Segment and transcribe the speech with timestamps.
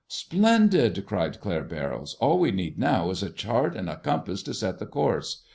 [0.07, 2.15] "Splendid!" cried Claire Barrows.
[2.19, 5.43] "All we need now is a chart and a compass to set the course.